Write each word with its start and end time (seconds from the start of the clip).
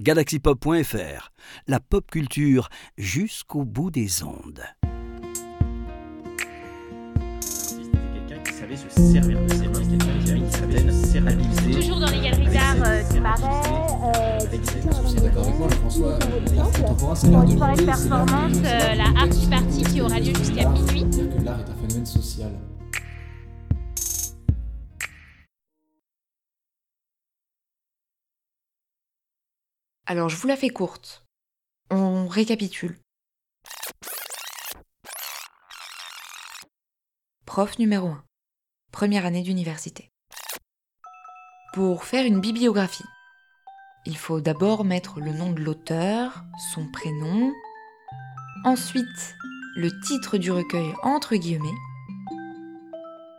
galaxypop.fr, 0.00 1.30
la 1.66 1.80
pop 1.80 2.10
culture 2.10 2.68
jusqu'au 2.98 3.64
bout 3.64 3.90
des 3.90 4.22
ondes. 4.22 4.62
Quelqu'un 7.40 8.42
qui 8.44 8.52
savait 8.52 8.76
se 8.76 8.88
servir 8.90 9.40
de 9.42 9.48
ses 9.48 9.68
mains, 9.68 9.80
quelqu'un 9.84 10.44
qui 10.44 10.52
savait. 10.52 11.80
Toujours 11.80 12.00
dans 12.00 12.10
les 12.10 12.20
galeries 12.20 12.52
d'art 12.52 12.76
euh, 12.84 13.12
du 13.12 13.20
Marais, 13.20 13.76
d'accord 15.22 15.46
avec 15.46 15.58
moi, 15.58 15.68
François, 15.70 16.18
de 16.18 16.24
c'est 17.14 17.30
l'art 17.30 17.76
de 17.76 17.84
performance, 17.84 18.56
euh, 18.64 18.94
la 18.94 19.20
Art 19.20 19.28
qui 19.90 20.00
aura 20.00 20.20
lieu 20.20 20.34
jusqu'à 20.34 20.68
minuit. 20.68 21.06
C'est-à-dire 21.10 21.36
que 21.36 21.42
l'art 21.42 21.60
est 21.60 21.70
un 21.70 21.74
phénomène 21.74 22.06
social. 22.06 22.52
Alors 30.08 30.28
je 30.28 30.36
vous 30.36 30.46
la 30.46 30.56
fais 30.56 30.68
courte. 30.68 31.24
On 31.90 32.28
récapitule. 32.28 32.96
Prof 37.44 37.76
numéro 37.80 38.08
1. 38.10 38.24
Première 38.92 39.26
année 39.26 39.42
d'université. 39.42 40.12
Pour 41.74 42.04
faire 42.04 42.24
une 42.24 42.40
bibliographie, 42.40 43.04
il 44.04 44.16
faut 44.16 44.40
d'abord 44.40 44.84
mettre 44.84 45.18
le 45.18 45.32
nom 45.32 45.50
de 45.50 45.60
l'auteur, 45.60 46.44
son 46.72 46.88
prénom, 46.92 47.52
ensuite 48.64 49.34
le 49.74 49.90
titre 50.02 50.38
du 50.38 50.52
recueil 50.52 50.94
entre 51.02 51.34
guillemets, 51.34 51.68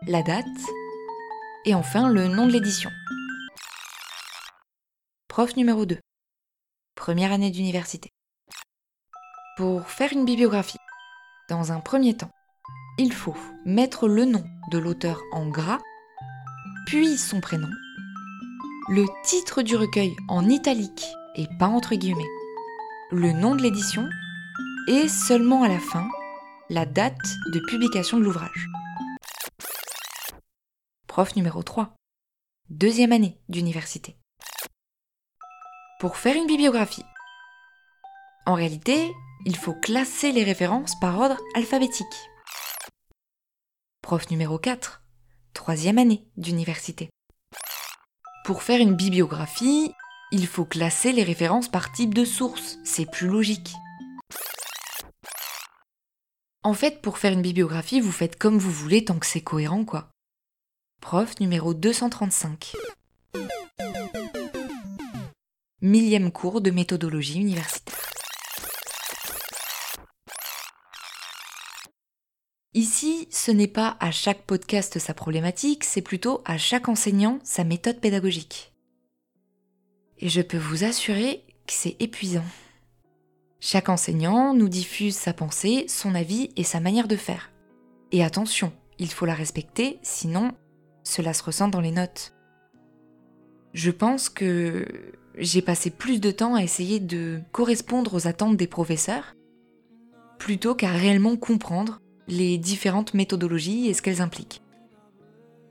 la 0.06 0.22
date, 0.22 0.46
et 1.64 1.74
enfin 1.74 2.10
le 2.10 2.28
nom 2.28 2.46
de 2.46 2.52
l'édition. 2.52 2.92
Prof 5.30 5.56
numéro 5.56 5.86
2 5.86 5.98
première 7.08 7.32
année 7.32 7.52
d'université. 7.52 8.12
Pour 9.56 9.88
faire 9.88 10.12
une 10.12 10.26
bibliographie, 10.26 10.78
dans 11.48 11.72
un 11.72 11.80
premier 11.80 12.18
temps, 12.18 12.32
il 12.98 13.14
faut 13.14 13.38
mettre 13.64 14.10
le 14.10 14.26
nom 14.26 14.44
de 14.72 14.78
l'auteur 14.78 15.22
en 15.32 15.48
gras, 15.48 15.80
puis 16.86 17.18
son 17.18 17.40
prénom, 17.40 17.70
le 18.90 19.06
titre 19.24 19.62
du 19.62 19.78
recueil 19.78 20.18
en 20.28 20.50
italique 20.50 21.06
et 21.38 21.48
pas 21.58 21.68
entre 21.68 21.96
guillemets, 21.96 22.28
le 23.12 23.32
nom 23.32 23.56
de 23.56 23.62
l'édition, 23.62 24.06
et 24.90 25.08
seulement 25.08 25.64
à 25.64 25.70
la 25.70 25.80
fin, 25.80 26.10
la 26.70 26.86
date 26.86 27.38
de 27.54 27.62
publication 27.70 28.20
de 28.20 28.26
l'ouvrage. 28.26 28.68
Prof 31.08 31.38
numéro 31.38 31.64
3. 31.64 31.96
Deuxième 32.70 33.14
année 33.14 33.40
d'université 33.48 34.18
pour 36.00 36.18
faire 36.18 36.36
une 36.36 36.46
bibliographie. 36.46 37.06
En 38.46 38.54
réalité, 38.54 39.12
il 39.46 39.56
faut 39.56 39.74
classer 39.74 40.32
les 40.32 40.44
références 40.44 41.00
par 41.00 41.20
ordre 41.20 41.38
alphabétique. 41.56 42.06
Prof 44.02 44.30
numéro 44.30 44.60
4, 44.60 45.02
troisième 45.54 45.98
année 45.98 46.28
d'université. 46.38 47.10
Pour 48.46 48.62
faire 48.62 48.80
une 48.80 48.96
bibliographie, 48.96 49.92
il 50.32 50.48
faut 50.48 50.66
classer 50.66 51.12
les 51.12 51.24
références 51.24 51.68
par 51.68 51.92
type 51.92 52.14
de 52.14 52.26
source, 52.26 52.78
c'est 52.84 53.10
plus 53.10 53.28
logique. 53.28 53.74
En 56.64 56.74
fait, 56.74 57.02
pour 57.02 57.18
faire 57.18 57.34
une 57.34 57.42
bibliographie, 57.42 58.02
vous 58.02 58.12
faites 58.12 58.38
comme 58.38 58.58
vous 58.58 58.72
voulez 58.72 59.04
tant 59.04 59.18
que 59.18 59.26
c'est 59.26 59.42
cohérent, 59.42 59.84
quoi. 59.84 60.10
Prof 61.02 61.40
numéro 61.40 61.74
235 61.74 62.76
millième 65.82 66.32
cours 66.32 66.62
de 66.62 66.72
méthodologie 66.72 67.40
universitaire. 67.40 67.96
Ici, 72.74 73.28
ce 73.32 73.52
n'est 73.52 73.68
pas 73.68 73.98
à 74.00 74.12
chaque 74.12 74.44
podcast 74.44 75.00
sa 75.00 75.14
problématique, 75.14 75.84
c'est 75.84 76.02
plutôt 76.02 76.42
à 76.46 76.58
chaque 76.58 76.90
enseignant 76.90 77.40
sa 77.44 77.64
méthode 77.64 78.00
pédagogique. 78.00 78.74
Et 80.20 80.30
je 80.30 80.42
peux 80.42 80.58
vous 80.58 80.84
assurer 80.84 81.44
que 81.68 81.74
c'est 81.74 81.96
épuisant. 82.00 82.46
Chaque 83.60 83.90
enseignant 83.90 84.54
nous 84.54 84.70
diffuse 84.70 85.16
sa 85.16 85.34
pensée, 85.34 85.86
son 85.88 86.16
avis 86.16 86.52
et 86.56 86.64
sa 86.64 86.80
manière 86.80 87.08
de 87.08 87.16
faire. 87.16 87.52
Et 88.12 88.24
attention, 88.24 88.72
il 89.00 89.12
faut 89.12 89.26
la 89.26 89.34
respecter, 89.36 90.00
sinon 90.02 90.52
cela 91.04 91.34
se 91.34 91.44
ressent 91.44 91.68
dans 91.68 91.82
les 91.82 91.92
notes. 91.92 92.37
Je 93.78 93.92
pense 93.92 94.28
que 94.30 94.88
j'ai 95.38 95.62
passé 95.62 95.92
plus 95.92 96.20
de 96.20 96.32
temps 96.32 96.56
à 96.56 96.64
essayer 96.64 97.00
de 97.00 97.42
correspondre 97.52 98.16
aux 98.16 98.28
attentes 98.28 98.58
des 98.58 98.66
professeurs 98.66 99.36
plutôt 100.40 100.74
qu'à 100.74 100.90
réellement 100.90 101.38
comprendre 101.38 102.02
les 102.28 102.58
différentes 102.58 103.14
méthodologies 103.14 103.88
et 103.88 103.94
ce 103.94 104.02
qu'elles 104.02 104.24
impliquent. 104.24 104.64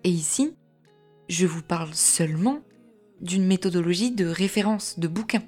Et 0.05 0.11
ici, 0.11 0.55
je 1.29 1.49
vous 1.49 1.63
parle 1.63 1.95
seulement 1.95 2.61
d'une 3.23 3.45
méthodologie 3.45 4.13
de 4.13 4.27
référence 4.27 5.01
de 5.01 5.09
bouquin. 5.09 5.43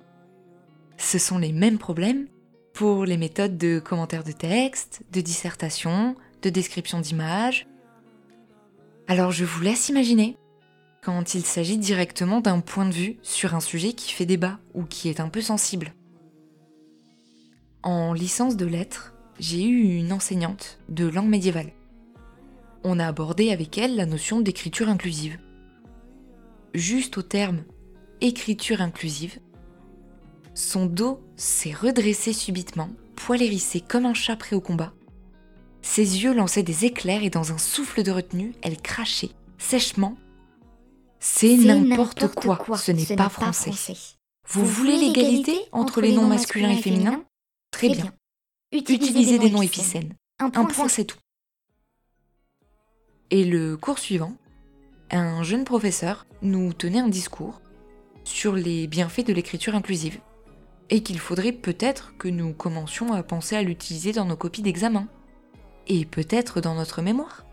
Ce 0.97 1.21
sont 1.21 1.39
les 1.39 1.53
mêmes 1.53 1.79
problèmes 1.79 2.27
pour 2.75 3.05
les 3.05 3.19
méthodes 3.19 3.57
de 3.57 3.79
commentaire 3.79 4.25
de 4.25 4.33
texte, 4.33 5.05
de 5.13 5.21
dissertation, 5.21 6.17
de 6.43 6.51
description 6.51 6.99
d'images. 6.99 7.69
Alors 9.07 9.31
je 9.31 9.45
vous 9.45 9.63
laisse 9.63 9.91
imaginer 9.91 10.37
quand 11.03 11.35
il 11.35 11.45
s'agit 11.45 11.79
directement 11.79 12.41
d'un 12.41 12.61
point 12.61 12.87
de 12.87 12.93
vue 12.93 13.19
sur 13.23 13.55
un 13.55 13.61
sujet 13.61 13.93
qui 13.93 14.13
fait 14.13 14.27
débat 14.27 14.59
ou 14.75 14.85
qui 14.85 15.09
est 15.09 15.21
un 15.21 15.29
peu 15.29 15.41
sensible. 15.41 15.95
En 17.83 18.13
licence 18.13 18.57
de 18.57 18.67
lettres, 18.67 19.15
j'ai 19.39 19.65
eu 19.65 19.97
une 19.97 20.13
enseignante 20.13 20.79
de 20.89 21.07
langue 21.07 21.29
médiévale. 21.29 21.73
On 22.85 22.99
a 22.99 23.07
abordé 23.07 23.51
avec 23.51 23.79
elle 23.79 23.97
la 23.97 24.07
notion 24.07 24.41
d'écriture 24.41 24.89
inclusive. 24.89 25.39
Juste 26.75 27.19
au 27.19 27.23
terme 27.23 27.65
écriture 28.21 28.83
inclusive, 28.83 29.39
son 30.55 30.87
dos 30.87 31.21
s'est 31.37 31.73
redressé 31.73 32.33
subitement, 32.33 32.91
poil 33.15 33.43
hérissé 33.43 33.81
comme 33.81 34.07
un 34.07 34.15
chat 34.15 34.37
prêt 34.37 34.57
au 34.57 34.61
combat. 34.61 34.93
Ses 35.83 36.25
yeux 36.25 36.35
lançaient 36.35 36.65
des 36.65 36.85
éclairs 36.85 37.23
et 37.23 37.31
dans 37.31 37.53
un 37.53 37.59
souffle 37.59 38.03
de 38.03 38.11
retenue, 38.11 38.53
elle 38.63 38.77
crachait 38.77 39.31
sèchement 39.59 40.17
c'est 41.21 41.57
n'importe 41.57 42.29
quoi, 42.29 42.59
ce 42.77 42.93
n'est 42.93 43.17
pas 43.17 43.29
français. 43.29 43.73
Vous 44.49 44.65
voulez 44.65 44.97
l'égalité 44.97 45.59
entre 45.73 46.01
les 46.01 46.13
noms 46.13 46.27
masculins 46.27 46.71
et 46.71 46.81
féminins 46.81 47.25
Très 47.71 47.91
bien. 47.91 48.13
Utilisez 48.73 49.39
des 49.39 49.51
noms 49.51 49.63
épicènes. 49.63 50.15
Un 50.39 50.51
point, 50.51 50.89
c'est 50.89 51.05
tout. 51.05 51.19
Et 53.31 53.45
le 53.45 53.77
cours 53.77 53.99
suivant, 53.99 54.33
un 55.11 55.43
jeune 55.43 55.65
professeur 55.65 56.27
nous 56.43 56.73
tenait 56.73 57.01
un 57.01 57.09
discours 57.09 57.61
sur 58.25 58.55
les 58.55 58.87
bienfaits 58.87 59.27
de 59.27 59.33
l'écriture 59.33 59.75
inclusive 59.75 60.21
et 60.91 61.03
qu'il 61.03 61.19
faudrait 61.19 61.53
peut-être 61.53 62.17
que 62.19 62.29
nous 62.29 62.53
commencions 62.55 63.13
à 63.13 63.23
penser 63.23 63.57
à 63.57 63.63
l'utiliser 63.63 64.13
dans 64.13 64.25
nos 64.25 64.37
copies 64.37 64.63
d'examen 64.63 65.09
et 65.87 66.05
peut-être 66.05 66.61
dans 66.61 66.75
notre 66.75 67.03
mémoire. 67.03 67.45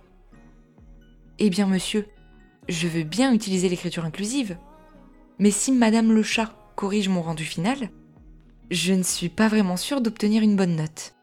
Eh 1.40 1.50
bien 1.50 1.68
monsieur, 1.68 2.08
je 2.68 2.88
veux 2.88 3.04
bien 3.04 3.34
utiliser 3.34 3.70
l'écriture 3.70 4.06
inclusive. 4.06 4.58
Mais 5.40 5.52
si 5.52 5.72
Madame 5.72 6.12
le 6.12 6.24
chat 6.24 6.54
corrige 6.76 7.10
mon 7.10 7.22
rendu 7.22 7.44
final, 7.44 7.90
je 8.72 8.94
ne 8.94 9.04
suis 9.04 9.30
pas 9.30 9.48
vraiment 9.48 9.78
sûre 9.78 10.02
d'obtenir 10.02 10.42
une 10.44 10.56
bonne 10.56 10.76
note. 10.76 11.14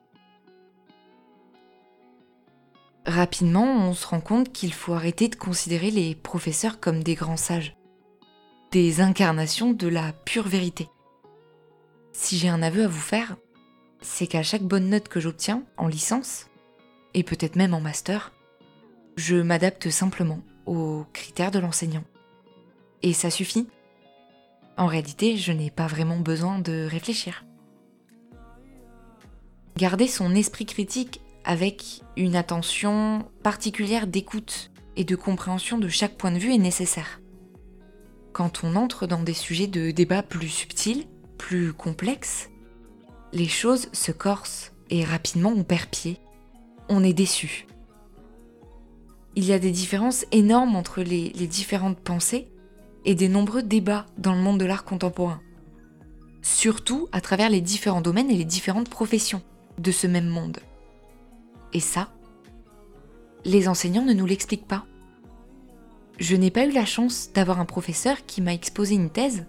Rapidement, 3.05 3.89
on 3.89 3.95
se 3.95 4.07
rend 4.07 4.21
compte 4.21 4.53
qu'il 4.53 4.73
faut 4.73 4.93
arrêter 4.93 5.29
de 5.29 5.35
considérer 5.35 5.91
les 5.91 6.15
professeurs 6.15 6.79
comme 6.79 7.03
des 7.03 7.15
grands 7.15 7.37
sages, 7.37 7.77
des 8.71 9.01
incarnations 9.01 9.73
de 9.73 9.89
la 9.89 10.13
pure 10.13 10.47
vérité. 10.47 10.89
Si 12.13 12.39
j'ai 12.39 12.49
un 12.49 12.63
aveu 12.63 12.85
à 12.85 12.89
vous 12.89 13.01
faire, 13.01 13.37
c'est 14.03 14.29
qu'à 14.29 14.43
chaque 14.43 14.63
bonne 14.63 14.89
note 14.89 15.09
que 15.09 15.19
j'obtiens 15.19 15.65
en 15.77 15.89
licence, 15.89 16.47
et 17.15 17.25
peut-être 17.25 17.57
même 17.57 17.75
en 17.75 17.81
master, 17.81 18.33
je 19.17 19.37
m'adapte 19.37 19.91
simplement 19.91 20.41
aux 20.67 21.05
critères 21.13 21.51
de 21.51 21.59
l'enseignant. 21.59 22.05
Et 23.03 23.13
ça 23.13 23.31
suffit. 23.31 23.69
En 24.77 24.87
réalité, 24.87 25.37
je 25.37 25.53
n'ai 25.53 25.71
pas 25.71 25.87
vraiment 25.87 26.19
besoin 26.19 26.59
de 26.59 26.87
réfléchir. 26.91 27.45
Garder 29.77 30.07
son 30.07 30.35
esprit 30.35 30.67
critique 30.67 31.21
avec 31.45 32.03
une 32.17 32.37
attention 32.37 33.27
particulière 33.43 34.07
d'écoute 34.07 34.71
et 34.97 35.05
de 35.05 35.17
compréhension 35.17 35.79
de 35.79 35.89
chaque 35.89 36.17
point 36.17 36.31
de 36.31 36.39
vue 36.39 36.55
est 36.55 36.59
nécessaire. 36.59 37.21
Quand 38.33 38.65
on 38.65 38.77
entre 38.77 39.07
dans 39.07 39.23
des 39.23 39.35
sujets 39.35 39.67
de 39.67 39.91
débat 39.91 40.23
plus 40.23 40.49
subtils, 40.49 41.07
plus 41.39 41.73
complexes, 41.73 42.49
les 43.33 43.49
choses 43.49 43.89
se 43.93 44.13
corsent 44.13 44.73
et 44.91 45.05
rapidement 45.05 45.53
on 45.55 45.65
perd 45.65 45.89
pied. 45.89 46.19
On 46.89 47.03
est 47.03 47.13
déçu. 47.13 47.67
Il 49.35 49.45
y 49.45 49.53
a 49.53 49.59
des 49.59 49.71
différences 49.71 50.27
énormes 50.31 50.77
entre 50.77 51.03
les, 51.03 51.31
différentes 51.31 51.99
pensées 51.99 52.49
et 53.05 53.15
des 53.15 53.29
nombreux 53.29 53.63
débats 53.63 54.07
dans 54.19 54.35
le 54.35 54.41
monde 54.41 54.61
de 54.61 54.65
l'art 54.65 54.85
contemporain. 54.85 55.41
surtout 56.43 57.09
à 57.13 57.21
travers 57.21 57.51
les 57.51 57.61
différents 57.61 58.01
domaines 58.01 58.31
et 58.31 58.37
les 58.37 58.45
différentes 58.45 58.89
professions 58.89 59.43
de 59.79 59.93
ce 59.93 60.09
même 60.09 60.29
monde. 60.29 60.59
Et 61.73 61.79
ça, 61.79 62.13
les 63.45 63.69
enseignants 63.69 64.05
ne 64.05 64.13
nous 64.13 64.27
l'expliquent 64.27 64.67
pas. 64.67 64.85
Je 66.19 66.35
n'ai 66.35 66.51
pas 66.51 66.67
eu 66.67 66.73
la 66.73 66.85
chance 66.85 67.31
d'avoir 67.33 67.61
un 67.61 67.65
professeur 67.65 68.27
qui 68.27 68.43
m'a 68.43 68.55
exposé 68.55 68.97
une 68.97 69.11
thèse, 69.11 69.47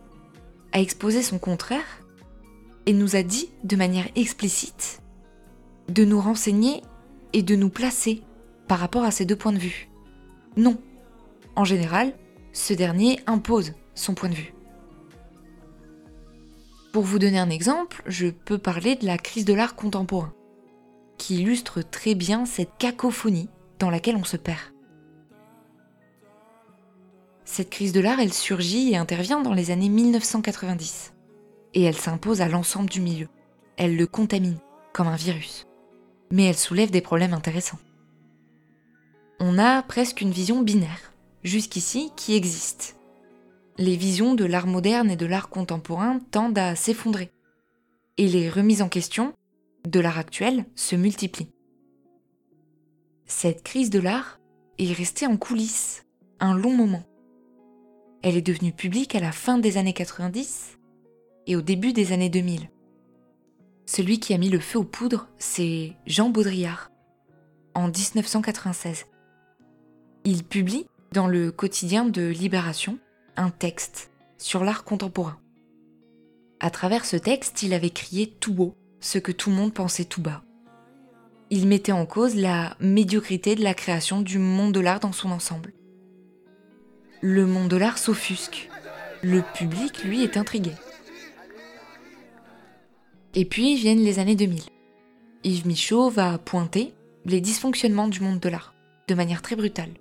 a 0.72 0.80
exposé 0.82 1.24
son 1.24 1.40
contraire, 1.40 2.04
et 2.86 2.94
nous 2.94 3.16
a 3.16 3.24
dit 3.24 3.50
de 3.64 3.76
manière 3.76 4.08
explicite 4.16 5.02
de 5.90 6.06
nous 6.06 6.20
renseigner 6.20 6.82
et 7.34 7.42
de 7.42 7.56
nous 7.56 7.70
placer 7.70 8.22
par 8.74 8.80
rapport 8.80 9.04
à 9.04 9.12
ces 9.12 9.26
deux 9.26 9.36
points 9.36 9.52
de 9.54 9.60
vue. 9.60 9.88
Non. 10.58 10.82
En 11.56 11.64
général, 11.64 12.12
ce 12.54 12.74
dernier 12.74 13.20
impose 13.28 13.76
son 13.94 14.16
point 14.16 14.30
de 14.30 14.34
vue. 14.34 14.56
Pour 16.92 17.04
vous 17.04 17.20
donner 17.20 17.38
un 17.38 17.52
exemple, 17.52 18.02
je 18.08 18.30
peux 18.30 18.58
parler 18.58 18.96
de 18.96 19.06
la 19.06 19.20
crise 19.20 19.46
de 19.46 19.54
l'art 19.54 19.76
contemporain, 19.76 20.34
qui 21.20 21.40
illustre 21.40 21.84
très 21.84 22.16
bien 22.16 22.48
cette 22.48 22.76
cacophonie 22.80 23.48
dans 23.78 23.92
laquelle 23.92 24.16
on 24.16 24.24
se 24.24 24.38
perd. 24.38 24.74
Cette 27.46 27.70
crise 27.70 27.94
de 27.94 28.00
l'art, 28.00 28.20
elle 28.20 28.34
surgit 28.34 28.92
et 28.92 28.98
intervient 28.98 29.42
dans 29.42 29.54
les 29.54 29.70
années 29.70 29.90
1990. 29.90 31.14
Et 31.76 31.84
elle 31.84 31.96
s'impose 31.96 32.42
à 32.42 32.50
l'ensemble 32.50 32.90
du 32.90 33.02
milieu. 33.02 33.28
Elle 33.78 33.98
le 33.98 34.08
contamine, 34.08 34.58
comme 34.94 35.06
un 35.06 35.16
virus. 35.16 35.68
Mais 36.32 36.46
elle 36.46 36.58
soulève 36.58 36.90
des 36.90 37.02
problèmes 37.02 37.36
intéressants. 37.36 37.78
On 39.40 39.58
a 39.58 39.82
presque 39.84 40.22
une 40.22 40.32
vision 40.32 40.62
binaire, 40.62 41.14
jusqu'ici, 41.44 42.12
qui 42.16 42.36
existe. 42.36 42.98
Les 43.78 43.96
visions 43.96 44.36
de 44.36 44.46
l'art 44.46 44.68
moderne 44.68 45.10
et 45.10 45.16
de 45.16 45.26
l'art 45.26 45.50
contemporain 45.50 46.20
tendent 46.32 46.58
à 46.58 46.76
s'effondrer. 46.76 47.32
Et 48.18 48.28
les 48.28 48.50
remises 48.50 48.82
en 48.82 48.90
question 48.90 49.34
de 49.88 50.00
l'art 50.00 50.20
actuel 50.20 50.66
se 50.76 50.96
multiplient. 50.96 51.52
Cette 53.26 53.64
crise 53.64 53.90
de 53.90 54.00
l'art 54.00 54.40
est 54.78 54.94
restée 54.94 55.28
en 55.28 55.38
coulisses 55.38 56.06
un 56.40 56.56
long 56.56 56.76
moment. 56.76 57.04
Elle 58.22 58.38
est 58.38 58.42
devenue 58.42 58.72
publique 58.72 59.16
à 59.16 59.20
la 59.20 59.32
fin 59.32 59.58
des 59.58 59.78
années 59.78 59.94
90 59.94 60.78
et 61.48 61.56
au 61.56 61.62
début 61.62 61.94
des 61.94 62.12
années 62.12 62.30
2000. 62.30 62.70
Celui 63.86 64.20
qui 64.20 64.34
a 64.34 64.38
mis 64.38 64.50
le 64.50 64.60
feu 64.60 64.80
aux 64.80 64.86
poudres, 64.86 65.28
c'est 65.38 65.94
Jean 66.06 66.30
Baudrillard, 66.30 66.92
en 67.74 67.88
1996. 67.88 69.06
Il 70.26 70.46
publie 70.46 70.86
dans 71.12 71.28
le 71.28 71.52
quotidien 71.52 72.06
de 72.06 72.22
Libération 72.22 72.98
un 73.36 73.50
texte 73.50 74.10
sur 74.38 74.64
l'art 74.64 74.86
contemporain. 74.86 75.38
À 76.62 76.70
travers 76.70 77.04
ce 77.04 77.18
texte, 77.18 77.62
il 77.62 77.74
avait 77.74 77.90
crié 77.90 78.28
tout 78.28 78.56
haut 78.58 78.78
ce 79.02 79.18
que 79.18 79.34
tout 79.34 79.50
le 79.50 79.58
monde 79.58 79.74
pensait 79.74 80.06
tout 80.06 80.22
bas. 80.22 80.44
Il 81.50 81.68
mettait 81.68 81.92
en 81.92 82.06
cause 82.06 82.36
la 82.36 82.78
médiocrité 82.80 83.56
de 83.56 83.64
la 83.64 83.74
création 83.74 84.22
du 84.22 84.40
monde 84.40 84.72
de 84.74 84.80
l'art 84.80 85.02
dans 85.02 85.12
son 85.12 85.30
ensemble. 85.30 85.74
Le 87.20 87.46
monde 87.46 87.68
de 87.68 87.76
l'art 87.78 87.98
s'offusque. 87.98 88.70
Le 89.22 89.42
public, 89.54 90.06
lui, 90.06 90.24
est 90.24 90.38
intrigué. 90.38 90.72
Et 93.36 93.44
puis 93.44 93.76
viennent 93.76 94.04
les 94.04 94.20
années 94.20 94.36
2000. 94.38 94.62
Yves 95.44 95.68
Michaud 95.68 96.10
va 96.10 96.38
pointer 96.38 96.94
les 97.26 97.42
dysfonctionnements 97.42 98.08
du 98.08 98.22
monde 98.22 98.40
de 98.40 98.50
l'art, 98.50 98.74
de 99.10 99.16
manière 99.16 99.42
très 99.42 99.58
brutale, 99.58 99.92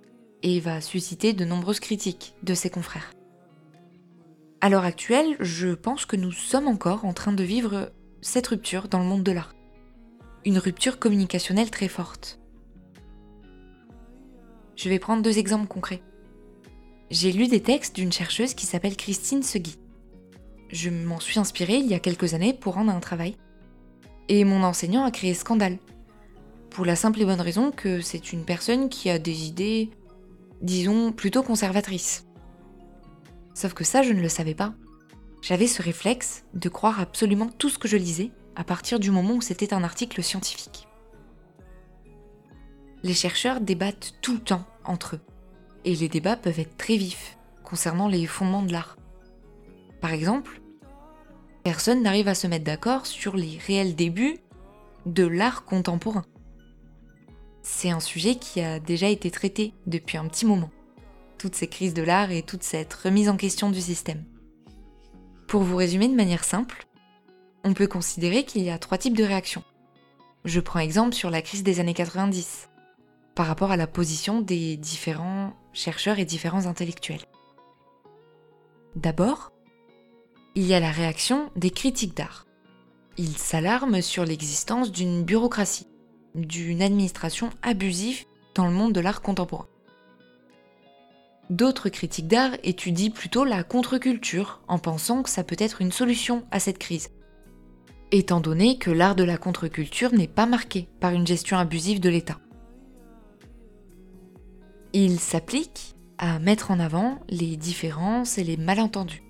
et 0.43 0.59
va 0.59 0.81
susciter 0.81 1.33
de 1.33 1.45
nombreuses 1.45 1.79
critiques 1.79 2.33
de 2.43 2.53
ses 2.53 2.69
confrères. 2.69 3.11
À 4.61 4.69
l'heure 4.69 4.85
actuelle, 4.85 5.35
je 5.39 5.69
pense 5.69 6.05
que 6.05 6.15
nous 6.15 6.31
sommes 6.31 6.67
encore 6.67 7.05
en 7.05 7.13
train 7.13 7.33
de 7.33 7.43
vivre 7.43 7.91
cette 8.21 8.47
rupture 8.47 8.87
dans 8.87 8.99
le 8.99 9.05
monde 9.05 9.23
de 9.23 9.31
l'art. 9.31 9.55
Une 10.45 10.57
rupture 10.57 10.99
communicationnelle 10.99 11.71
très 11.71 11.87
forte. 11.87 12.39
Je 14.75 14.89
vais 14.89 14.99
prendre 14.99 15.21
deux 15.21 15.37
exemples 15.37 15.67
concrets. 15.67 16.01
J'ai 17.11 17.31
lu 17.31 17.47
des 17.47 17.61
textes 17.61 17.95
d'une 17.95 18.11
chercheuse 18.11 18.53
qui 18.53 18.65
s'appelle 18.65 18.97
Christine 18.97 19.43
Segui. 19.43 19.77
Je 20.69 20.89
m'en 20.89 21.19
suis 21.19 21.39
inspirée 21.39 21.75
il 21.75 21.87
y 21.87 21.93
a 21.93 21.99
quelques 21.99 22.33
années 22.33 22.53
pour 22.53 22.73
rendre 22.73 22.91
un 22.91 22.99
travail. 22.99 23.35
Et 24.29 24.43
mon 24.45 24.63
enseignant 24.63 25.03
a 25.03 25.11
créé 25.11 25.33
scandale. 25.33 25.77
Pour 26.69 26.85
la 26.85 26.95
simple 26.95 27.21
et 27.21 27.25
bonne 27.25 27.41
raison 27.41 27.71
que 27.71 28.01
c'est 28.01 28.33
une 28.33 28.45
personne 28.45 28.89
qui 28.89 29.09
a 29.09 29.19
des 29.19 29.45
idées, 29.45 29.91
disons, 30.63 31.11
plutôt 31.11 31.43
conservatrices. 31.43 32.25
Sauf 33.53 33.73
que 33.73 33.83
ça, 33.83 34.01
je 34.01 34.13
ne 34.13 34.21
le 34.21 34.29
savais 34.29 34.55
pas. 34.55 34.73
J'avais 35.41 35.67
ce 35.67 35.81
réflexe 35.81 36.45
de 36.53 36.69
croire 36.69 36.99
absolument 36.99 37.49
tout 37.49 37.69
ce 37.69 37.77
que 37.77 37.87
je 37.87 37.97
lisais 37.97 38.31
à 38.55 38.63
partir 38.63 38.99
du 38.99 39.11
moment 39.11 39.35
où 39.35 39.41
c'était 39.41 39.73
un 39.73 39.83
article 39.83 40.23
scientifique. 40.23 40.87
Les 43.03 43.13
chercheurs 43.13 43.59
débattent 43.59 44.13
tout 44.21 44.33
le 44.33 44.39
temps 44.39 44.65
entre 44.85 45.17
eux, 45.17 45.21
et 45.83 45.95
les 45.95 46.07
débats 46.07 46.37
peuvent 46.37 46.59
être 46.59 46.77
très 46.77 46.95
vifs 46.95 47.37
concernant 47.63 48.07
les 48.07 48.25
fondements 48.25 48.63
de 48.63 48.71
l'art. 48.71 48.97
Par 49.99 50.13
exemple, 50.13 50.61
personne 51.63 52.01
n'arrive 52.01 52.29
à 52.29 52.35
se 52.35 52.47
mettre 52.47 52.65
d'accord 52.65 53.05
sur 53.05 53.35
les 53.35 53.57
réels 53.67 53.95
débuts 53.95 54.37
de 55.05 55.25
l'art 55.25 55.65
contemporain. 55.65 56.25
C'est 57.63 57.89
un 57.89 58.01
sujet 58.01 58.35
qui 58.35 58.59
a 58.59 58.79
déjà 58.79 59.07
été 59.07 59.31
traité 59.31 59.73
depuis 59.87 60.17
un 60.17 60.27
petit 60.27 60.45
moment. 60.45 60.69
Toutes 61.37 61.55
ces 61.55 61.67
crises 61.67 61.93
de 61.93 62.03
l'art 62.03 62.29
et 62.29 62.43
toute 62.43 62.63
cette 62.63 62.93
remise 62.93 63.29
en 63.29 63.37
question 63.37 63.71
du 63.71 63.79
système. 63.79 64.25
Pour 65.47 65.63
vous 65.63 65.77
résumer 65.77 66.09
de 66.09 66.15
manière 66.15 66.43
simple, 66.43 66.85
on 67.63 67.73
peut 67.73 67.87
considérer 67.87 68.43
qu'il 68.43 68.63
y 68.63 68.69
a 68.69 68.77
trois 68.77 68.97
types 68.97 69.17
de 69.17 69.23
réactions. 69.23 69.63
Je 70.43 70.59
prends 70.59 70.79
exemple 70.79 71.13
sur 71.13 71.29
la 71.29 71.41
crise 71.41 71.63
des 71.63 71.79
années 71.79 71.93
90, 71.93 72.69
par 73.33 73.47
rapport 73.47 73.71
à 73.71 73.77
la 73.77 73.87
position 73.87 74.41
des 74.41 74.75
différents 74.75 75.53
chercheurs 75.71 76.19
et 76.19 76.25
différents 76.25 76.65
intellectuels. 76.65 77.23
D'abord, 78.97 79.53
il 80.55 80.65
y 80.65 80.73
a 80.73 80.81
la 80.81 80.91
réaction 80.91 81.49
des 81.55 81.71
critiques 81.71 82.15
d'art. 82.17 82.45
Ils 83.17 83.37
s'alarment 83.37 84.01
sur 84.01 84.25
l'existence 84.25 84.91
d'une 84.91 85.23
bureaucratie, 85.23 85.87
d'une 86.35 86.81
administration 86.81 87.49
abusive 87.61 88.25
dans 88.55 88.65
le 88.65 88.73
monde 88.73 88.93
de 88.93 88.99
l'art 88.99 89.21
contemporain. 89.21 89.67
D'autres 91.49 91.89
critiques 91.89 92.27
d'art 92.27 92.53
étudient 92.63 93.11
plutôt 93.11 93.43
la 93.43 93.63
contre-culture 93.63 94.61
en 94.67 94.79
pensant 94.79 95.23
que 95.23 95.29
ça 95.29 95.43
peut 95.43 95.57
être 95.59 95.81
une 95.81 95.91
solution 95.91 96.45
à 96.51 96.59
cette 96.59 96.79
crise. 96.79 97.09
Étant 98.11 98.39
donné 98.39 98.77
que 98.77 98.91
l'art 98.91 99.15
de 99.15 99.23
la 99.23 99.37
contre-culture 99.37 100.13
n'est 100.13 100.27
pas 100.27 100.45
marqué 100.45 100.87
par 100.99 101.11
une 101.11 101.27
gestion 101.27 101.57
abusive 101.57 101.99
de 101.99 102.09
l'État. 102.09 102.39
Il 104.93 105.19
s'applique 105.19 105.95
à 106.17 106.39
mettre 106.39 106.71
en 106.71 106.79
avant 106.79 107.19
les 107.27 107.57
différences 107.57 108.37
et 108.37 108.43
les 108.43 108.57
malentendus 108.57 109.23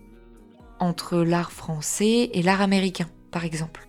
entre 0.79 1.19
l'art 1.19 1.51
français 1.51 2.29
et 2.33 2.43
l'art 2.43 2.62
américain, 2.62 3.10
par 3.31 3.45
exemple. 3.45 3.88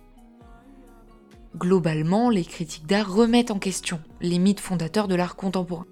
Globalement, 1.55 2.29
les 2.29 2.43
critiques 2.43 2.85
d'art 2.85 3.13
remettent 3.13 3.51
en 3.51 3.59
question 3.59 3.99
les 4.21 4.39
mythes 4.39 4.59
fondateurs 4.59 5.07
de 5.07 5.15
l'art 5.15 5.35
contemporain 5.35 5.85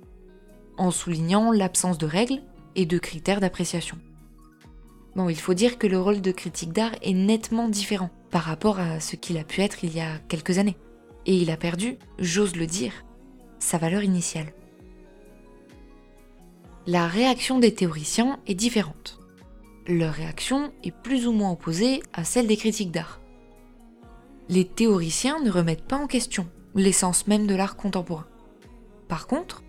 en 0.78 0.92
soulignant 0.92 1.52
l'absence 1.52 1.98
de 1.98 2.06
règles 2.06 2.42
et 2.76 2.86
de 2.86 2.98
critères 2.98 3.40
d'appréciation. 3.40 3.98
Bon, 5.16 5.30
il 5.30 5.40
faut 5.40 5.54
dire 5.54 5.78
que 5.78 5.88
le 5.88 6.00
rôle 6.00 6.22
de 6.22 6.32
critique 6.32 6.74
d'art 6.74 6.94
est 7.02 7.14
nettement 7.14 7.70
différent 7.70 8.10
par 8.32 8.44
rapport 8.44 8.80
à 8.80 9.00
ce 9.00 9.16
qu'il 9.16 9.38
a 9.38 9.44
pu 9.44 9.62
être 9.62 9.84
il 9.84 9.96
y 9.96 10.02
a 10.02 10.18
quelques 10.28 10.58
années. 10.58 10.78
Et 11.26 11.36
il 11.36 11.52
a 11.52 11.58
perdu, 11.58 11.98
j'ose 12.18 12.56
le 12.56 12.66
dire, 12.66 12.92
sa 13.60 13.78
valeur 13.78 14.04
initiale. 14.04 14.54
La 16.88 17.08
réaction 17.08 17.60
des 17.60 17.74
théoriciens 17.74 18.40
est 18.48 18.56
différente. 18.56 19.20
Leur 19.88 20.14
réaction 20.14 20.74
est 20.84 20.92
plus 20.92 21.28
ou 21.28 21.32
moins 21.32 21.52
opposée 21.52 22.02
à 22.12 22.24
celle 22.24 22.48
des 22.48 22.58
critiques 22.58 22.92
d'art. 22.92 23.22
Les 24.50 24.66
théoriciens 24.66 25.40
ne 25.40 25.52
remettent 25.52 25.88
pas 25.88 25.98
en 25.98 26.08
question 26.08 26.48
l'essence 26.76 27.28
même 27.28 27.48
de 27.48 27.56
l'art 27.56 27.76
contemporain. 27.76 28.26
Par 29.08 29.28
contre, 29.28 29.64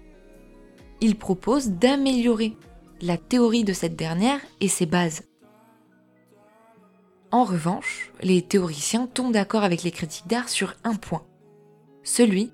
il 1.00 1.16
propose 1.16 1.70
d'améliorer 1.70 2.56
la 3.00 3.18
théorie 3.18 3.64
de 3.64 3.72
cette 3.72 3.96
dernière 3.96 4.40
et 4.60 4.68
ses 4.68 4.86
bases. 4.86 5.24
En 7.30 7.44
revanche, 7.44 8.12
les 8.22 8.42
théoriciens 8.42 9.06
tombent 9.06 9.32
d'accord 9.32 9.64
avec 9.64 9.82
les 9.82 9.90
critiques 9.90 10.28
d'art 10.28 10.48
sur 10.48 10.74
un 10.84 10.94
point, 10.94 11.26
celui 12.02 12.52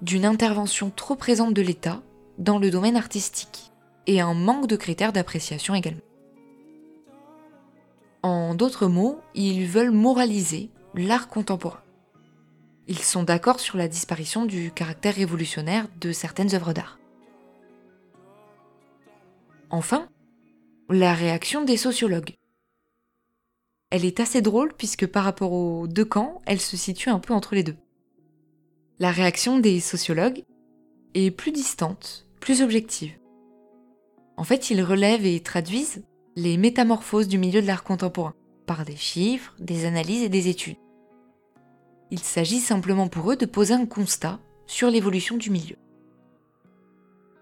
d'une 0.00 0.24
intervention 0.24 0.90
trop 0.94 1.16
présente 1.16 1.54
de 1.54 1.62
l'État 1.62 2.02
dans 2.38 2.58
le 2.58 2.70
domaine 2.70 2.96
artistique 2.96 3.72
et 4.06 4.20
un 4.20 4.34
manque 4.34 4.68
de 4.68 4.76
critères 4.76 5.12
d'appréciation 5.12 5.74
également. 5.74 6.00
En 8.22 8.54
d'autres 8.54 8.86
mots, 8.86 9.20
ils 9.34 9.66
veulent 9.66 9.90
moraliser 9.90 10.70
l'art 10.94 11.28
contemporain. 11.28 11.82
Ils 12.88 12.98
sont 12.98 13.22
d'accord 13.22 13.60
sur 13.60 13.78
la 13.78 13.88
disparition 13.88 14.44
du 14.44 14.70
caractère 14.70 15.14
révolutionnaire 15.14 15.86
de 16.00 16.12
certaines 16.12 16.54
œuvres 16.54 16.72
d'art. 16.72 16.98
Enfin, 19.70 20.08
la 20.90 21.14
réaction 21.14 21.64
des 21.64 21.76
sociologues. 21.76 22.34
Elle 23.90 24.04
est 24.04 24.20
assez 24.20 24.42
drôle 24.42 24.72
puisque 24.76 25.06
par 25.06 25.24
rapport 25.24 25.52
aux 25.52 25.86
deux 25.86 26.04
camps, 26.04 26.42
elle 26.44 26.60
se 26.60 26.76
situe 26.76 27.08
un 27.08 27.18
peu 27.18 27.32
entre 27.32 27.54
les 27.54 27.62
deux. 27.62 27.76
La 28.98 29.10
réaction 29.10 29.58
des 29.58 29.80
sociologues 29.80 30.44
est 31.14 31.30
plus 31.30 31.52
distante, 31.52 32.26
plus 32.40 32.62
objective. 32.62 33.12
En 34.36 34.44
fait, 34.44 34.70
ils 34.70 34.82
relèvent 34.82 35.26
et 35.26 35.40
traduisent 35.40 36.04
les 36.36 36.56
métamorphoses 36.56 37.28
du 37.28 37.38
milieu 37.38 37.62
de 37.62 37.66
l'art 37.66 37.84
contemporain 37.84 38.34
par 38.66 38.84
des 38.84 38.96
chiffres, 38.96 39.54
des 39.58 39.84
analyses 39.84 40.22
et 40.22 40.28
des 40.28 40.48
études. 40.48 40.76
Il 42.12 42.20
s'agit 42.20 42.60
simplement 42.60 43.08
pour 43.08 43.32
eux 43.32 43.36
de 43.36 43.46
poser 43.46 43.72
un 43.72 43.86
constat 43.86 44.38
sur 44.66 44.90
l'évolution 44.90 45.38
du 45.38 45.48
milieu. 45.48 45.76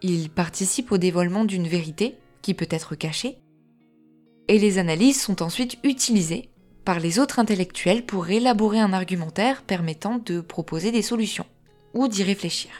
Ils 0.00 0.30
participent 0.30 0.92
au 0.92 0.96
dévoilement 0.96 1.44
d'une 1.44 1.66
vérité 1.66 2.16
qui 2.40 2.54
peut 2.54 2.68
être 2.70 2.94
cachée, 2.94 3.38
et 4.46 4.60
les 4.60 4.78
analyses 4.78 5.20
sont 5.20 5.42
ensuite 5.42 5.76
utilisées 5.82 6.50
par 6.84 7.00
les 7.00 7.18
autres 7.18 7.40
intellectuels 7.40 8.06
pour 8.06 8.30
élaborer 8.30 8.78
un 8.78 8.92
argumentaire 8.92 9.62
permettant 9.64 10.18
de 10.18 10.40
proposer 10.40 10.92
des 10.92 11.02
solutions 11.02 11.46
ou 11.92 12.06
d'y 12.06 12.22
réfléchir. 12.22 12.70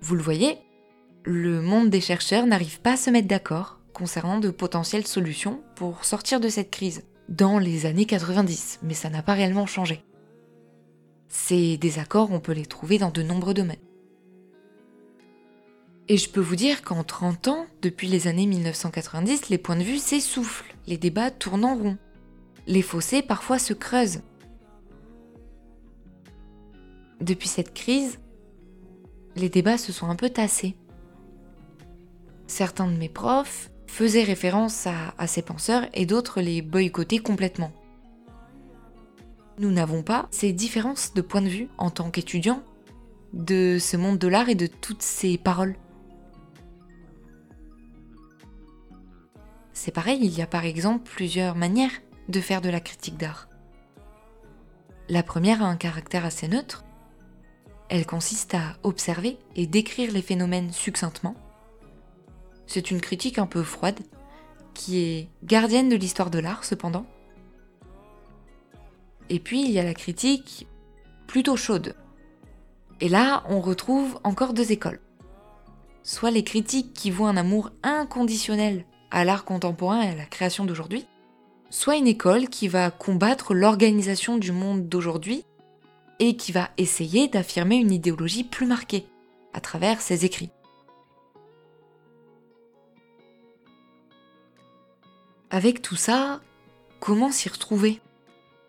Vous 0.00 0.14
le 0.14 0.22
voyez, 0.22 0.56
le 1.24 1.60
monde 1.60 1.90
des 1.90 2.00
chercheurs 2.00 2.46
n'arrive 2.46 2.80
pas 2.80 2.92
à 2.92 2.96
se 2.96 3.10
mettre 3.10 3.28
d'accord 3.28 3.78
concernant 3.92 4.40
de 4.40 4.48
potentielles 4.48 5.06
solutions 5.06 5.60
pour 5.74 6.06
sortir 6.06 6.40
de 6.40 6.48
cette 6.48 6.70
crise 6.70 7.02
dans 7.28 7.58
les 7.58 7.86
années 7.86 8.06
90, 8.06 8.80
mais 8.82 8.94
ça 8.94 9.10
n'a 9.10 9.22
pas 9.22 9.34
réellement 9.34 9.66
changé. 9.66 10.02
Ces 11.28 11.76
désaccords, 11.76 12.30
on 12.32 12.40
peut 12.40 12.52
les 12.52 12.66
trouver 12.66 12.98
dans 12.98 13.10
de 13.10 13.22
nombreux 13.22 13.54
domaines. 13.54 13.76
Et 16.08 16.16
je 16.16 16.30
peux 16.30 16.40
vous 16.40 16.54
dire 16.54 16.82
qu'en 16.82 17.02
30 17.02 17.48
ans, 17.48 17.66
depuis 17.82 18.06
les 18.06 18.28
années 18.28 18.46
1990, 18.46 19.48
les 19.48 19.58
points 19.58 19.76
de 19.76 19.82
vue 19.82 19.98
s'essoufflent, 19.98 20.76
les 20.86 20.98
débats 20.98 21.32
tournent 21.32 21.64
en 21.64 21.76
rond. 21.76 21.98
Les 22.68 22.82
fossés 22.82 23.22
parfois 23.22 23.58
se 23.58 23.72
creusent. 23.72 24.22
Depuis 27.20 27.48
cette 27.48 27.74
crise, 27.74 28.20
les 29.34 29.48
débats 29.48 29.78
se 29.78 29.92
sont 29.92 30.08
un 30.08 30.16
peu 30.16 30.30
tassés. 30.30 30.76
Certains 32.46 32.86
de 32.86 32.96
mes 32.96 33.08
profs 33.08 33.70
faisaient 33.86 34.24
référence 34.24 34.86
à, 34.86 35.26
ces 35.26 35.42
penseurs 35.42 35.86
et 35.94 36.06
d'autres 36.06 36.40
les 36.40 36.62
boycottaient 36.62 37.18
complètement. 37.18 37.72
Nous 39.58 39.70
n'avons 39.70 40.02
pas 40.02 40.28
ces 40.30 40.52
différences 40.52 41.14
de 41.14 41.22
point 41.22 41.42
de 41.42 41.48
vue 41.48 41.68
en 41.78 41.90
tant 41.90 42.10
qu'étudiants 42.10 42.62
de 43.32 43.78
ce 43.80 43.96
monde 43.96 44.18
de 44.18 44.28
l'art 44.28 44.48
et 44.48 44.54
de 44.54 44.66
toutes 44.66 45.02
ces 45.02 45.38
paroles. 45.38 45.76
C'est 49.72 49.92
pareil, 49.92 50.18
il 50.22 50.36
y 50.36 50.42
a 50.42 50.46
par 50.46 50.64
exemple 50.64 51.08
plusieurs 51.10 51.54
manières 51.54 52.02
de 52.28 52.40
faire 52.40 52.60
de 52.60 52.68
la 52.68 52.80
critique 52.80 53.16
d'art. 53.16 53.48
La 55.08 55.22
première 55.22 55.62
a 55.62 55.66
un 55.66 55.76
caractère 55.76 56.24
assez 56.24 56.48
neutre. 56.48 56.84
Elle 57.88 58.06
consiste 58.06 58.54
à 58.54 58.76
observer 58.82 59.38
et 59.54 59.66
décrire 59.66 60.12
les 60.12 60.22
phénomènes 60.22 60.72
succinctement. 60.72 61.36
C'est 62.66 62.90
une 62.90 63.00
critique 63.00 63.38
un 63.38 63.46
peu 63.46 63.62
froide, 63.62 64.00
qui 64.74 65.00
est 65.00 65.28
gardienne 65.42 65.88
de 65.88 65.96
l'histoire 65.96 66.30
de 66.30 66.38
l'art 66.38 66.64
cependant. 66.64 67.06
Et 69.30 69.40
puis 69.40 69.62
il 69.62 69.70
y 69.70 69.78
a 69.78 69.84
la 69.84 69.94
critique 69.94 70.66
plutôt 71.26 71.56
chaude. 71.56 71.94
Et 73.00 73.08
là, 73.08 73.42
on 73.48 73.60
retrouve 73.60 74.18
encore 74.24 74.54
deux 74.54 74.72
écoles. 74.72 75.00
Soit 76.02 76.30
les 76.30 76.44
critiques 76.44 76.94
qui 76.94 77.10
voient 77.10 77.28
un 77.28 77.36
amour 77.36 77.70
inconditionnel 77.82 78.84
à 79.10 79.24
l'art 79.24 79.44
contemporain 79.44 80.02
et 80.02 80.08
à 80.08 80.14
la 80.14 80.24
création 80.24 80.64
d'aujourd'hui, 80.64 81.06
soit 81.70 81.96
une 81.96 82.06
école 82.06 82.48
qui 82.48 82.68
va 82.68 82.90
combattre 82.90 83.54
l'organisation 83.54 84.38
du 84.38 84.52
monde 84.52 84.88
d'aujourd'hui 84.88 85.44
et 86.18 86.36
qui 86.36 86.52
va 86.52 86.70
essayer 86.78 87.28
d'affirmer 87.28 87.76
une 87.76 87.92
idéologie 87.92 88.44
plus 88.44 88.66
marquée 88.66 89.06
à 89.52 89.60
travers 89.60 90.00
ses 90.00 90.24
écrits. 90.24 90.50
Avec 95.50 95.80
tout 95.80 95.96
ça, 95.96 96.40
comment 96.98 97.30
s'y 97.30 97.48
retrouver? 97.48 98.00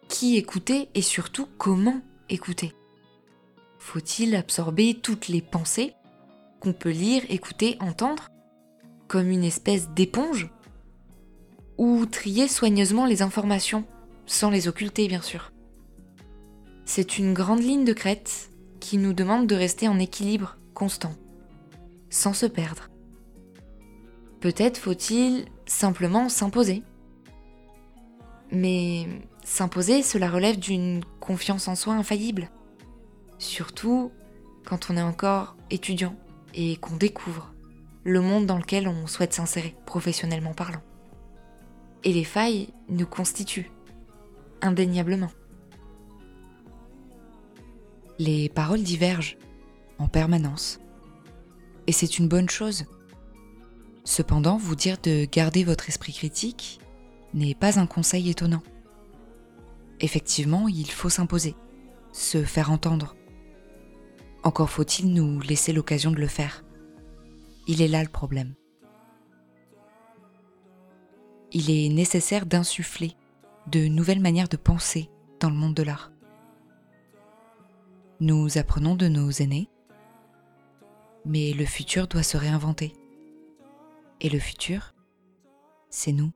Qui 0.10 0.38
écouter 0.38 0.90
et 0.94 1.02
surtout 1.02 1.48
comment 1.58 2.02
écouter? 2.30 2.74
Faut-il 3.80 4.36
absorber 4.36 4.94
toutes 5.02 5.28
les 5.28 5.42
pensées 5.42 5.96
qu'on 6.60 6.74
peut 6.74 6.92
lire, 6.92 7.24
écouter, 7.30 7.78
entendre 7.80 8.28
comme 9.08 9.30
une 9.30 9.44
espèce 9.44 9.90
d'éponge 9.90 10.50
Ou 11.78 12.06
trier 12.06 12.48
soigneusement 12.48 13.06
les 13.06 13.24
informations, 13.24 13.86
sans 14.28 14.52
les 14.52 14.68
occulter 14.68 15.08
bien 15.08 15.22
sûr? 15.22 15.52
C'est 16.86 17.18
une 17.18 17.34
grande 17.34 17.64
ligne 17.64 17.86
de 17.86 17.94
crête 17.94 18.52
qui 18.80 18.98
nous 18.98 19.14
demande 19.14 19.48
de 19.48 19.56
rester 19.56 19.88
en 19.88 19.98
équilibre 19.98 20.58
constant, 20.76 21.14
sans 22.12 22.34
se 22.34 22.46
perdre. 22.46 22.90
Peut-être 24.42 24.78
faut-il 24.78 25.46
simplement 25.68 26.30
s'imposer. 26.30 26.84
Mais 28.52 29.08
s'imposer, 29.44 30.02
cela 30.02 30.30
relève 30.30 30.58
d'une 30.58 31.04
confiance 31.20 31.68
en 31.68 31.76
soi 31.76 31.94
infaillible. 31.94 32.50
Surtout 33.38 34.12
quand 34.66 34.90
on 34.90 34.98
est 34.98 35.02
encore 35.02 35.56
étudiant 35.70 36.16
et 36.54 36.78
qu'on 36.78 36.96
découvre 36.96 37.54
le 38.04 38.22
monde 38.22 38.46
dans 38.46 38.58
lequel 38.58 38.88
on 38.88 39.06
souhaite 39.06 39.34
s'insérer, 39.34 39.76
professionnellement 39.86 40.54
parlant. 40.54 40.82
Et 42.04 42.14
les 42.14 42.24
failles 42.24 42.70
nous 42.90 43.06
constituent, 43.06 43.70
indéniablement. 44.62 45.32
Les 48.18 48.50
paroles 48.50 48.82
divergent 48.82 49.38
en 50.00 50.08
permanence. 50.08 50.80
Et 51.86 51.92
c'est 51.92 52.18
une 52.18 52.28
bonne 52.28 52.50
chose. 52.50 52.86
Cependant, 54.08 54.56
vous 54.56 54.78
dire 54.78 54.96
de 55.04 55.26
garder 55.26 55.66
votre 55.66 55.90
esprit 55.90 56.14
critique 56.14 56.80
n'est 57.34 57.54
pas 57.54 57.78
un 57.78 57.86
conseil 57.86 58.30
étonnant. 58.30 58.64
Effectivement, 60.00 60.70
il 60.70 60.90
faut 60.90 61.10
s'imposer, 61.10 61.56
se 62.14 62.46
faire 62.46 62.72
entendre. 62.72 63.18
Encore 64.44 64.70
faut-il 64.70 65.12
nous 65.14 65.42
laisser 65.42 65.74
l'occasion 65.74 66.12
de 66.12 66.22
le 66.22 66.28
faire. 66.28 66.64
Il 67.68 67.82
est 67.82 67.90
là 67.90 68.02
le 68.02 68.08
problème. 68.08 68.54
Il 71.52 71.70
est 71.70 71.90
nécessaire 71.90 72.46
d'insuffler 72.46 73.12
de 73.70 73.90
nouvelles 73.90 74.22
manières 74.22 74.48
de 74.48 74.56
penser 74.56 75.10
dans 75.42 75.50
le 75.50 75.58
monde 75.58 75.74
de 75.74 75.84
l'art. 75.84 76.14
Nous 78.22 78.58
apprenons 78.58 78.96
de 78.96 79.10
nos 79.10 79.32
aînés, 79.32 79.68
mais 81.26 81.52
le 81.52 81.66
futur 81.66 82.08
doit 82.08 82.24
se 82.24 82.38
réinventer. 82.38 82.94
Et 84.20 84.30
le 84.30 84.40
futur, 84.40 84.96
c'est 85.90 86.12
nous. 86.12 86.32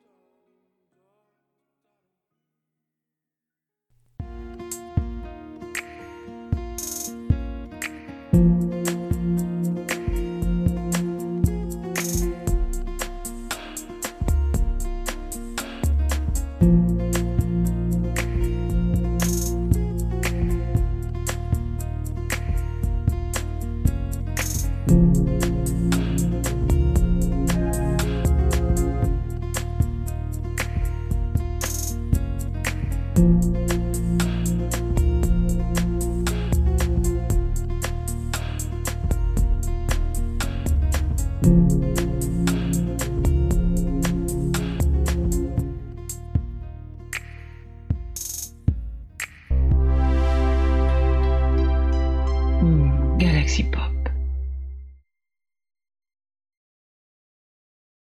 Música 33.17 33.80